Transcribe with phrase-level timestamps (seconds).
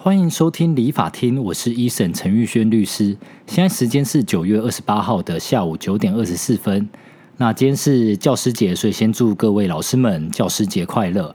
[0.00, 3.16] 欢迎收听理法厅，我是一审陈玉轩律师。
[3.48, 6.88] 现在时间是九月二十八号的下午九点二十四分。
[7.36, 11.34] 那今天是教师节，所以先祝各位老师们教师节快乐。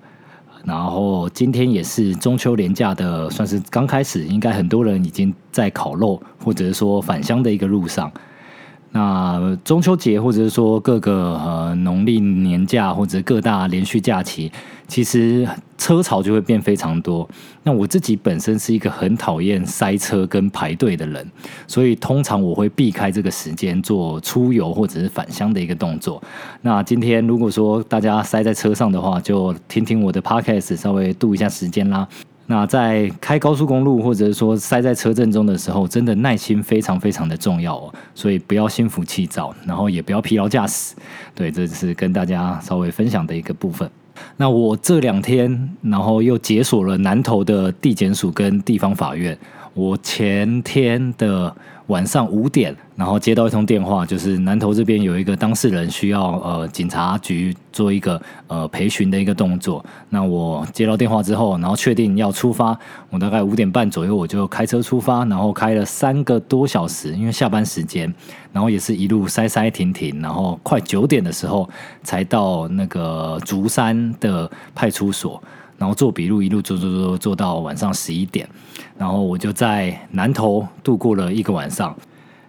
[0.63, 8.09] 然后今天也是中秋连假的，算是刚开始，应该很多人已经在烤肉，或者是说返乡的一个路上。
[8.93, 14.51] 那中秋节，或者是说各个呃农历年假，或者各大连续假期，
[14.87, 15.47] 其实
[15.79, 17.27] 车潮就会变非常多。
[17.63, 21.27] 那我自己本身是一个很讨厌塞车跟排队的人，
[21.65, 26.21] 所以通常我会避开这个时间做出游或者是返乡的一个动作。
[26.61, 32.07] 那今天如果说大家塞在车上的话，就听听我的 podcast，稍微度一下时间啦。
[32.45, 40.95] 那在开高速公路或者是说塞在车阵中的时候，真的耐心非常非常的重要哦，所以不要心浮气躁，然后也不要疲劳驾驶。
[41.33, 43.89] 对，这是跟大家稍微分享的一个部分。
[44.37, 49.37] 那我这两天，然后又解锁了南投的地检署跟地方法院。
[49.73, 51.55] 我前天的。
[51.87, 59.83] 晚上五点，然后接到一通电话，就是南投这边有一个当事人需要呃警察局做一个呃培训的一个动作。
[60.09, 62.77] 那我接到电话之后，然后确定要出发，
[63.09, 68.13] 我大概五点半左右我就开车出发，然后开了三个多小时，因为下班时间，
[68.51, 71.69] 然后也是一路塞塞停停，然后快九点的时候
[72.01, 75.41] 才到那个竹山的派出所。
[75.83, 78.47] 然后做笔录，一路做做做做到晚上十一点，
[78.97, 81.93] 然后我就在南头度过了一个晚上。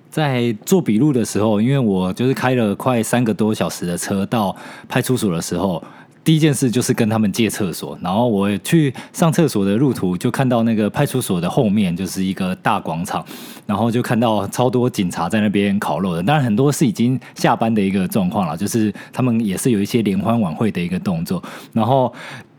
[0.09, 4.55] 在做笔录的时候，因为我就是开了快三个多小时的车到
[4.89, 5.83] 派出所的时候，
[6.23, 7.99] 第一件事就是跟他们借厕所。
[8.01, 13.27] 然后我去上厕所的路途，就看到那个派出所的后面就是一个大广场，
[13.67, 16.23] 然后就看到超多警察在那边烤肉的。
[16.23, 22.15] 当然很多是已经下班的一个状况了，就是他们也是有一些联欢晚会的一个动作，然后。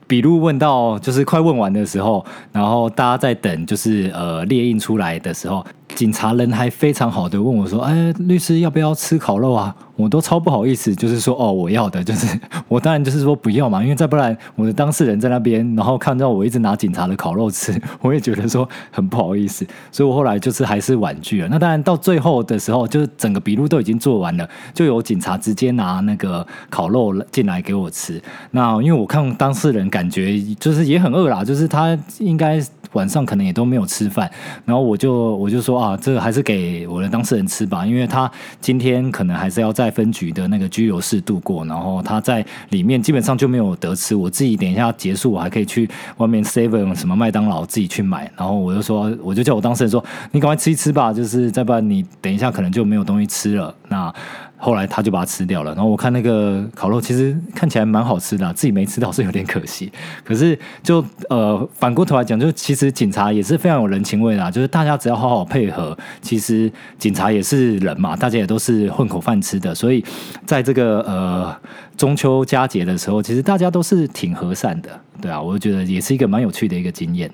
[0.08, 12.38] 笔录问到就是快问完的时候，然后大家在等，就是呃列印出来的时候，警察人还非常好的问我说：“哎，律师要不要吃烤肉啊？”我都超不好意思，就是说哦，我要的，就是
[12.68, 21.48] 我当然就是说不要嘛，因为再不然我的当事人在那边，然后看到我一直拿警察的烤肉吃，我也觉得说很不好意思，所以我后来就是还是婉拒了。
[21.50, 28.22] 那当然到最后的时候，就是整个笔录都已经做完了，就有警察直接拿那个烤肉进来给我吃。
[28.52, 32.62] 那因为我看当事人感觉就是也很饿啦，就是他应该。
[32.94, 34.32] 晚上可能也都没有吃饭，
[34.64, 38.30] 然后我就我就说啊，啊这个还是给我的当事人吃吧，因为他
[38.60, 44.16] 今天可能还是要在分局的那个拘留室度过，然后他在里面基本上就没有得吃。
[44.16, 53.74] 我自己等一下结束，我还可以去外面 seven 什么麦当劳自己去买，然后我就说，我就叫我当事人说，你赶快吃一吃吧，就是再不然你等一下可能就没有东西吃了。
[53.90, 54.14] 那
[54.58, 59.92] 后来他就把它吃掉了，然后我看那个烤肉其实看起来蛮好吃的，自己没吃到是有点可惜。
[60.24, 70.04] 可是就呃反过头来讲，就其实警察也是非常有人情味的，就是大家只要好好配合，其实警察也是人嘛，大家也都是混口饭吃的，所以
[70.46, 71.56] 在这个呃
[71.96, 74.90] 中秋佳节的时候，其实大家都是挺和善的，
[75.22, 77.30] 对啊，我觉得也是一个蛮有趣的一个经验。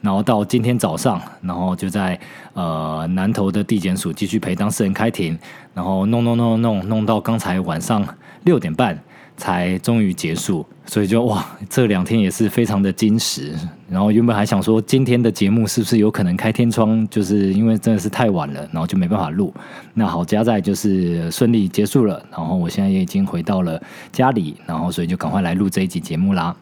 [0.00, 2.18] 然后到今天早上，然后就在
[2.54, 5.38] 呃南投的地检署继续陪当事人开庭，
[5.74, 8.06] 然后弄弄弄弄弄到刚才晚上
[8.44, 8.98] 六点半
[9.36, 13.54] 才终于结束，所以就哇这两天也是非常的矜持。
[13.88, 19.52] 然后原本还想说今天的节目是不是有可能开天窗，就是因为真的是太晚了，然后就没办法录。
[19.94, 23.80] 那好加在就是顺利结束了，然后我现在也已经回到了
[24.12, 26.54] 家里，然后所以就赶快来录这一集节目啦。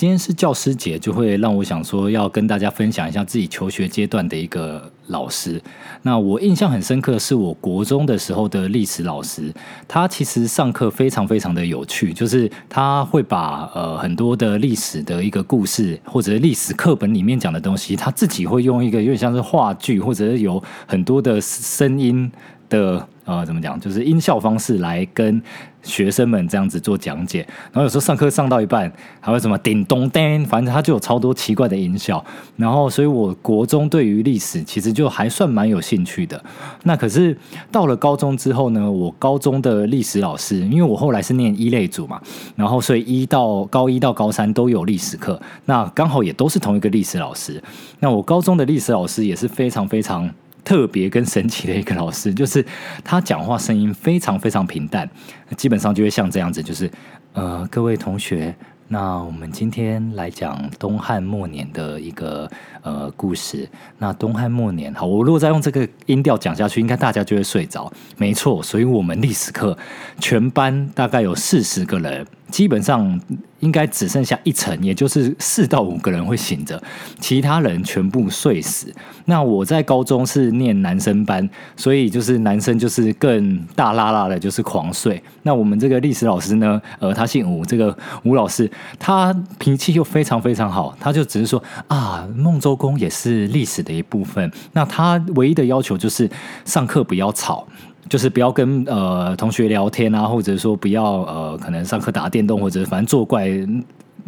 [0.00, 5.62] 今天是教师节，就会让我想说要跟大家分享一下自己求学阶段的一个老师。
[6.00, 9.52] 那我印象很深刻，是我国中的时候的历史老师，
[9.86, 22.32] 他其实上课非常非常的有趣，就是他会把呃很多的历史的一个故事，或者历史课本里面讲的东西，他自己会用一个有点像是话剧，或者是有很多的声音
[22.70, 23.06] 的。
[23.26, 23.78] 呃，怎么讲？
[23.78, 25.40] 就是音效方式来跟
[25.82, 32.24] 学生们这样子做讲解，然后有时候上课上到一半，还会什么叮咚叮，反正他就有超多奇怪的音效。
[32.56, 36.42] 然后，所以我国中对于历史其实就还算蛮有兴趣的。
[36.84, 37.36] 那可是
[37.72, 42.20] 到了高中之后呢，我高中的历史老师，因为我后来是念一类组嘛，
[42.56, 47.62] 然后所以一到高一到高三都有历史课，那刚好也都是同一个历史老师。
[48.00, 50.30] 那我高中的历史老师也是非常非常。
[50.64, 52.64] 特别跟神奇的一个老师，就是
[53.04, 55.08] 他讲话声音非常非常平淡，
[55.56, 56.90] 基本上就会像这样子，就是
[57.32, 58.54] 呃，各位同学，
[58.88, 62.50] 那我们今天来讲东汉末年的一个
[62.82, 63.68] 呃故事。
[63.98, 67.92] 那东汉末年，好，我如果再用这个音调讲下去，应该大家就会睡着。
[68.16, 69.78] 没错，所以我们历史课
[70.18, 72.26] 全班大概有四十个人。
[72.50, 73.20] 基本上
[73.60, 76.82] 应该只剩下一层，也就是四到五个人会醒着，
[77.20, 78.92] 其他人全部睡死。
[79.26, 85.22] 那我在高中是念男生班，所以就是男生就是更大拉拉的，就是狂睡。
[85.42, 94.50] 那我们这个历史老师呢，呃，他姓吴，这个吴老师，他脾气又非常非常好，他就只是说啊，孟周公也是历史的一部分。
[94.72, 96.28] 那他唯一的要求就是
[96.64, 97.66] 上课不要吵。
[98.10, 103.48] 就是不要跟呃同学聊天啊，或者说不要呃可能上课打电动或者反正作怪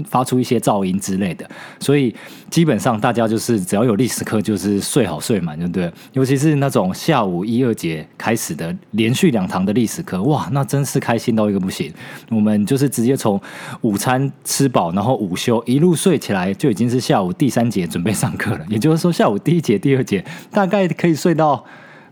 [0.06, 1.44] 发出一些噪音之类的。
[1.81, 2.14] 所以
[2.49, 5.93] 基本上大家就是只要有历史课就是睡好睡满，对不对？
[6.12, 11.93] 尤其是那种下午一二节开始的连续两堂的历史课，哇，那真是开心到一个不行。
[12.31, 13.38] 我们就是直接从
[13.81, 18.61] 午餐吃饱，然后午休一路睡起来，就已经是下午第三节准备上课了。
[18.69, 21.64] 也就是说，下午第一节、第二节大概可以睡到。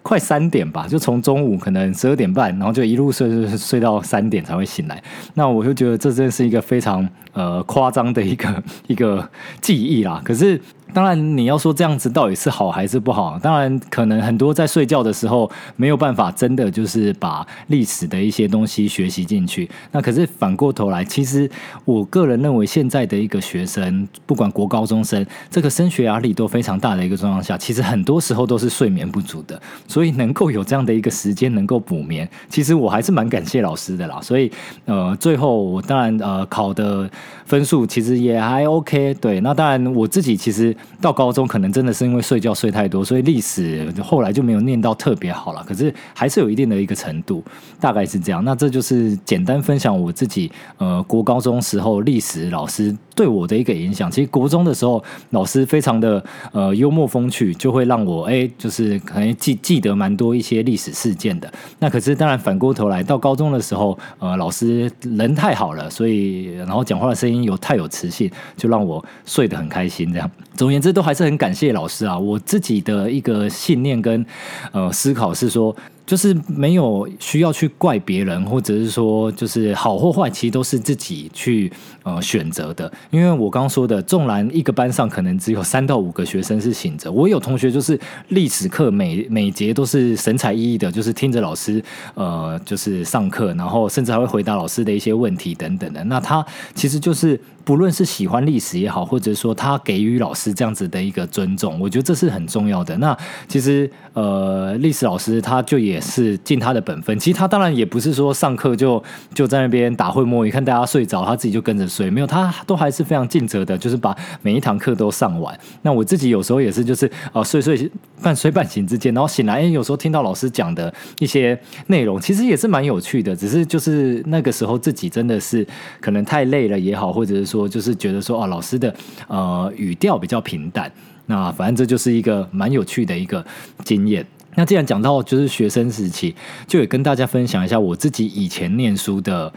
[0.03, 5.03] 快三点吧，就从中午可能十二点半，然后就一路睡睡睡到三点才会醒来。
[5.35, 9.29] 那我就觉得这真是一个非常呃夸张的一个一个
[9.61, 10.21] 记忆啦。
[10.25, 10.61] 可是。
[10.93, 13.39] 当然，你要说这样子到底是好还是不好？
[13.39, 19.69] 当然，可能很多在睡觉的时候没有办法真的就是把历史的一些东西学习进去。
[19.93, 21.51] 那可是反过头来，其实
[21.85, 29.61] 我个人认为，现在的一个学生，不管国高中生，这个升学压力都非常大的一个状况下，其实很多时候都是睡眠不足的。
[29.87, 34.21] 所以能够有这样的一个时间能够补眠，其实我还是蛮感谢老师的啦。
[34.21, 34.51] 所以
[34.85, 37.09] 呃，最后我当然呃考的
[37.47, 39.15] 分数其实也还 OK。
[39.15, 40.77] 对，那当然我自己其实。
[41.01, 45.65] 到高中可能真的是因为睡觉睡太多，所以历史后来就没有念到特别好了。
[45.67, 47.43] 可是还是有一定的一个程度，
[47.79, 48.45] 大概是这样。
[48.45, 54.11] 那这就是简单分享我自己呃国高中时候历史老师对我的一个影响。
[54.11, 61.53] 其实国中的时候老师非常的呃幽默风趣，就会让我哎就是可能记记得蛮多一些历史事件的。
[61.81, 70.31] 那可是当然反过头来到高中的时候，呃老师人太好了，所以然后讲话的声音有太有磁性，就让我睡得很开心这样。
[70.55, 72.19] 总而言之，都还是很感谢老师啊！
[72.19, 74.25] 我自己的一个信念跟
[74.73, 75.77] 呃思考是说。
[76.11, 81.73] 就是没有需要去怪别人，或者是说，就是好或坏，其实都是自己去
[82.03, 82.93] 呃选择的。
[83.13, 87.97] 因为我刚刚说的，纵然一个班上可能只有三到五个学生是醒着，我有同学就是
[88.31, 91.81] 历史课每每节都是神采奕奕的，就是听着老师
[92.15, 96.03] 呃就是上课，然后甚至还会回答老师的一些问题等等的。
[96.03, 102.99] 那他其实就是不论是喜欢历史也好，或者说他给予老师这样子的一个尊重，我觉得这是很重要的。
[102.99, 103.17] 那
[103.47, 106.00] 其实呃历史老师他就也。
[106.01, 109.03] 是尽他的本分，其实他当然也不是说上课就
[109.35, 115.59] 就在那边打会摸，鱼看大家睡着，他自己就跟着睡，没有，他都还是非常尽责的，就是把每一堂课都上完。
[115.83, 117.91] 那我自己有时候也是，就是啊睡睡
[118.23, 121.59] 半睡半醒之间，然后醒来，哎，有时候听到老师讲的一些
[121.89, 125.67] 内容，其实也是蛮有趣的，只是就是那个时候自己真的是
[126.01, 128.95] 可能太累了也好，或者是说就是觉得说哦老师的
[129.29, 130.91] 呃语调比较平淡，
[131.27, 133.45] 那反正这就是一个蛮有趣的一个
[133.85, 134.25] 经验。
[134.57, 136.35] 那既然讲到就是学生时期，
[136.67, 139.53] 就也跟大家分享一下我自己以前念书的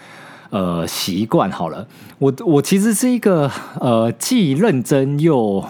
[0.49, 1.87] 呃习惯好了。
[2.19, 3.49] 我我其实是一个
[3.79, 5.63] 呃既认真又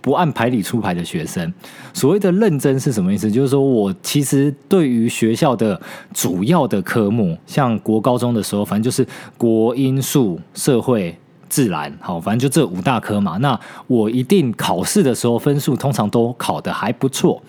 [0.00, 1.52] 不按牌理出牌的学生。
[1.92, 3.30] 所谓的认真是什么意思？
[3.30, 5.80] 就是说我其实对于学校的
[6.14, 11.16] 主要的科目，像国高中的时候，反正就是国英数社会
[11.48, 13.36] 自然，好，反正就这五大科嘛。
[13.36, 17.40] 那我一定考试的时候分数通常都考得还不错。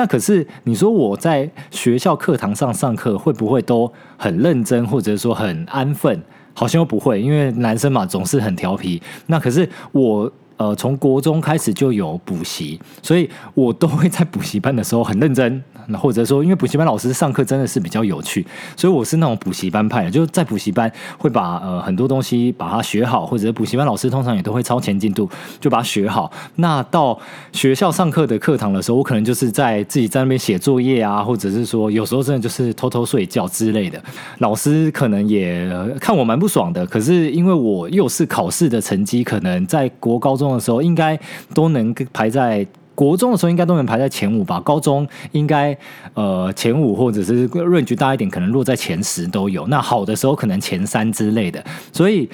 [0.00, 6.18] 那可是你说我在学校课堂上上课会不会都很认真，或者说很安分？
[6.54, 9.02] 好像又不会，因为男生嘛总是很调皮。
[9.26, 10.32] 那可是我。
[10.60, 15.64] 呃，从国中开始就有补习，所以我都会在补习班的时候很认真，
[15.98, 25.26] 或者说，因为补习班老师上课真的是比较有趣，所以我是那种补习班派的，就在补习班会把呃很多东西把它学好，或者补习班老师通常也都会超前进度，
[25.58, 26.30] 就把它学好。
[26.56, 27.18] 那到
[27.52, 33.98] 学校上课的课堂的时候，我可能就是在自己在那边写作业啊，或者是说有时候真的就是偷偷睡觉之类的，
[34.40, 35.66] 老师可能也
[35.98, 36.84] 看我蛮不爽的。
[36.84, 40.49] 可是因为我又是考试的成绩，可能在国高中。
[40.54, 41.18] 的时候应该
[41.54, 45.76] 都能排在国中的时候应该都能排在前五吧，高中应该
[46.14, 49.66] 呃前五或者是论据大一点，可能落在前十都有。
[49.68, 52.28] 那好的时候可能前三之类的，所以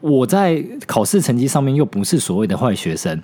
[0.00, 3.22] 我在考试成绩上面又不是所谓的坏学生。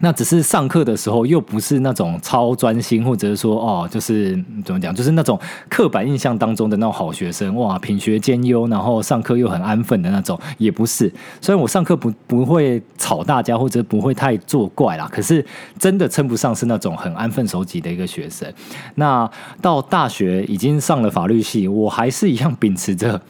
[0.00, 4.32] 那只是上课的时候，又不是那种超专心，或者是说哦，就是
[4.64, 11.10] 怎么讲，就是那种刻板印象当中的那种好学生，哇，品学兼优，然后上课又很安分的那种，也不是。
[11.40, 15.44] 虽然我上课不不会吵大家，或者不会太作怪啦，可是
[15.78, 18.52] 真的称不上是那种很安分守己的一个学生。
[18.96, 19.30] 那
[19.62, 23.20] 到大学已经上了法律系，我还是一样秉持着。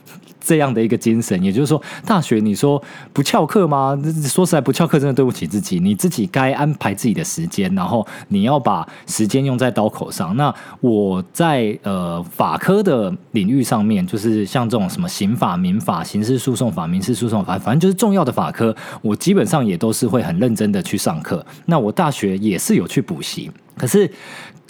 [0.44, 1.42] 这样的一个精神。
[1.42, 2.82] 也就是说，大学你说
[3.12, 3.98] 不翘课吗？
[4.22, 5.80] 说实在不翘课，真的对不起自己。
[5.80, 10.36] 你自己该安排自己的时间，然后你要把时间用在刀口上。
[10.36, 21.44] 那我在呃法科的领域上面，就是像这种什么刑法、民法、刑事诉讼法、民事诉讼法，反正就是重要的法科，我基本上也都是会很认真的去上课。
[21.66, 24.10] 那我大学也是有去补习，可是。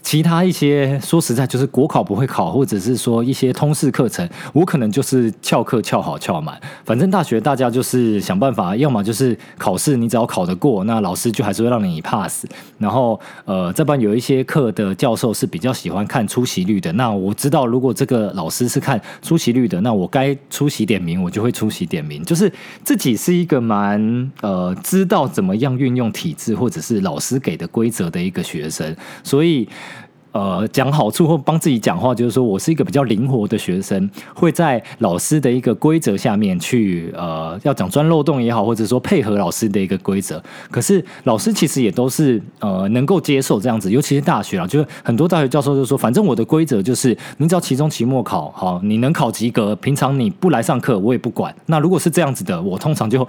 [0.05, 6.61] 其他一些说实在就是国考不会考，或者是说一些通识课程，我可能就是翘课翘好翘满。
[6.85, 12.45] 反正大学大家就是想办法，要么就是考试，你只要考得过，那老师就还是会让你 pass。
[12.77, 22.23] 然后呃，这班有一些课的教授是比较喜欢看出席率的，那我知道如果这个老师是看出席率的，那我该出席点名，我就会出席点名。
[22.23, 22.53] 就是
[22.85, 29.67] 自己是一个蛮呃知道怎么样运用体制或者是老师给的规则的一个学生，所以。
[30.35, 40.43] 呃，讲好处或帮自己讲话，就是说我是一个比较灵活的学生，会在老师的一个规则下面去，呃，要讲钻漏洞也好，或者说配合老师的一个规则。
[40.73, 51.55] 可是老师其实也都是呃能够接受这样子，尤其是大学啊，就是很多大学教授就说，反正我的规则就是，你只要期中、期末考好，你能考及格，平常你不来上课我也不管。
[51.67, 53.25] 那如果是这样子的，我通常就。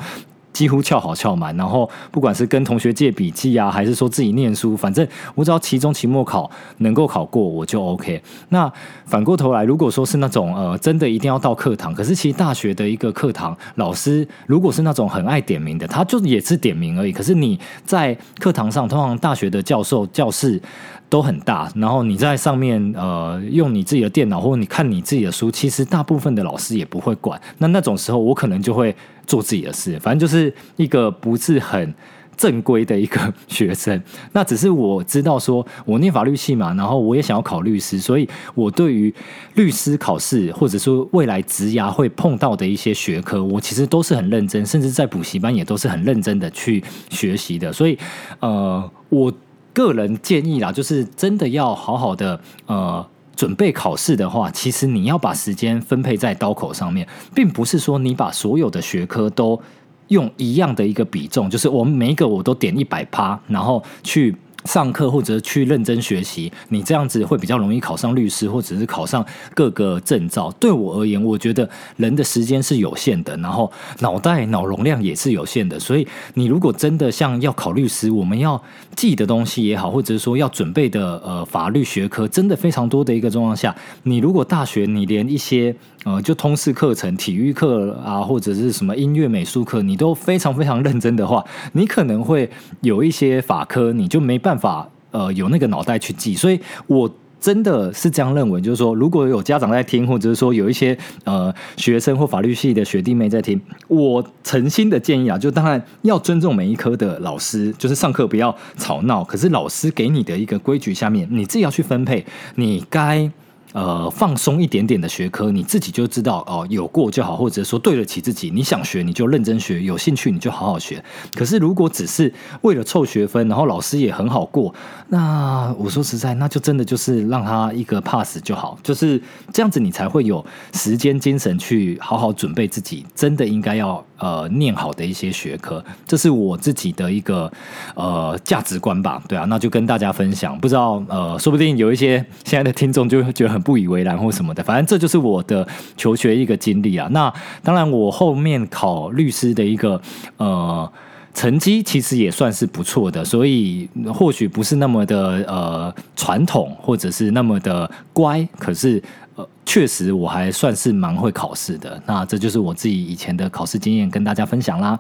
[0.56, 8.24] 几乎翘好翘满，然后不管是跟同学借笔记啊，还是说自己念书，反正我只要期中、期末考能够考过，我就 OK。
[8.48, 8.72] 那
[9.06, 17.12] 反过头来，如果说是那种呃，真的一定要到课堂，可是其实大学的一个课堂老师，如果是那种很爱点名的，他就也是点名而已。
[17.12, 20.62] 可是你在课堂上，通常大学的教授教室。
[21.10, 27.40] 都很大，然后你在上面呃用你自己的电脑或者你看你自己的书，其实大部分的老师也不会管。
[27.60, 28.94] 那那种时候，我可能就会
[29.26, 31.94] 做自己的事，反正就是一个不是很
[32.36, 34.02] 正规的一个学生。
[34.34, 39.14] 那只是我知道说，我念法律系嘛，然后我也想要考律师，所以我对于
[39.54, 47.72] 律师考试或者说未来职涯会碰到的一些学科，我其实都是很认真，甚至在补习班也都是很认真的去学习的。
[47.72, 47.98] 所以
[48.40, 49.32] 呃，我。
[49.76, 53.06] 个人建议啦，就是真的要好好的呃
[53.36, 57.06] 准备考试的话，其实你要把时间分配在刀口上面，
[57.36, 59.62] 并不是说你把所有的学科都
[60.08, 64.36] 用一样的一个比重，就是我们每一个我都点一百趴，然后去。
[64.66, 70.52] 上课或者去认真学习，你这样子会比较容易考上律师，或者是考上各个证照。
[70.60, 75.80] 对我而言，我觉得人的时间是有限的，然后脑袋脑容量也是有限的。
[75.80, 78.62] 所以，你如果真的像要考律师，我们要
[78.96, 91.44] 记的东西也好，或者是说要准备的呃法律学科，真的非常多的一个状况下，你如果大学你连一些呃就通识课程、体育课啊，或者是什么音乐美术课，你都非常非常认真的话，
[91.74, 92.50] 你可能会
[92.82, 94.90] 有一些法科你就没办法法。
[95.12, 97.10] 呃有那个脑袋去记，所以我
[97.40, 103.58] 真的是这样认为，就是说，如果有家长在听，或者是说有一些呃学生或法律系的学弟妹在听，
[103.88, 109.24] 我诚心的建议啊，就当然要尊重每一科的老师，就是上课不要吵闹。
[109.24, 113.32] 可是老师给你的一个规矩下面，你自己要去分配，你该。
[113.76, 118.50] 呃，放松一点点的学科，你自己就知道哦，有过就好，或者说对得起自己。
[118.50, 121.04] 你想学，你就认真学；有兴趣，你就好好学。
[121.34, 124.74] 可是如果只是为了凑学分，然后老师也很好过，
[125.10, 133.06] 那我说实在，那就真的就是让他一个 pass 就好，就是这样子，你才会有时间精神去好好准备自己。
[133.14, 137.52] 真的应该要呃念好的一些学科，这是我自己的一个
[137.96, 139.22] 呃价值观吧。
[139.28, 140.58] 对啊，那就跟大家分享。
[140.60, 143.66] 不知道呃，说不定有一些现在的听众就会觉得很。
[143.66, 145.68] 不以为然或什么的，反正这就是我的
[145.98, 147.08] 求学一个经历啊。
[147.10, 150.00] 那当然，我后面考律师的一个
[150.38, 150.88] 呃
[151.34, 159.02] 成绩其实也算是不错的，所以或许不是那么的呃传统，或者是那么的乖，可是
[159.36, 162.02] 呃确实我还算是蛮会考试的。
[162.06, 165.00] 那这就是我自己以前的考试经验，跟大家分享啦。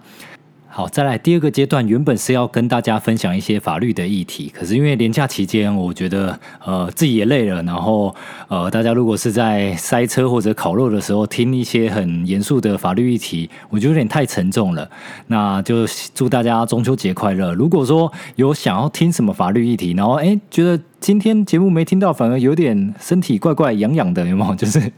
[0.67, 8.13] 好，再来第二个阶段，原本是要跟大家分享一些法律的议题，可是因为年假期间，我觉得呃自己也累了，然后
[8.49, 14.89] 呃大家如果是在塞车或者烤肉的时候听一些很严肃的法律议题，我觉得有点太沉重了。
[15.27, 17.53] 那就祝大家中秋节快乐。
[17.53, 20.77] 如果说有想要听什么法律议题，然后哎觉得。
[20.99, 24.53] 今天节目没听到，反而有点身体怪怪痒痒的，有没有？
[24.55, 24.91] 就是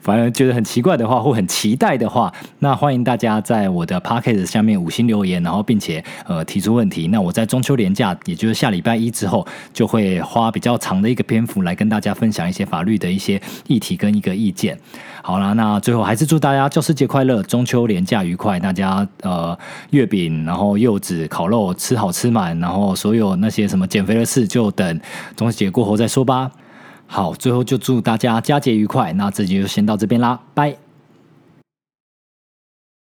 [0.00, 7.08] 反而觉得很奇怪的话，或很期待的话，那欢迎大家在我的 p o c k e t 下面五星留言，然后并且呃提出问题。
[7.08, 14.78] 那我在中秋连假，也就是下礼拜一之后，就会花比较长的一个篇幅来跟大家分享一些法律的一些议题跟一个意见。
[15.26, 19.58] 好啦，那最后还是祝大家教师节快乐，中秋连假愉快，大家呃
[19.90, 25.00] 月饼，然后柚子、烤肉吃好吃满，然后所有那些什么减肥的事就等
[25.34, 26.48] 中秋节过后再说吧。
[27.08, 30.85] 好，最后就祝大家佳节愉快，那这集就先到这边啦，拜。